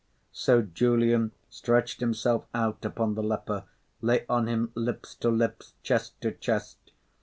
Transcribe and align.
So 0.31 0.63
Julian 0.63 1.31
stretched 1.47 1.99
himself 1.99 2.45
out 2.55 2.83
upon 2.85 3.13
the 3.13 3.21
leper, 3.21 3.65
lay 4.01 4.25
on 4.27 4.47
him, 4.47 4.71
lips 4.73 5.13
to 5.17 5.29
lips, 5.29 5.75
chest 5.83 6.19
to 6.21 6.31
chest. 6.31 6.91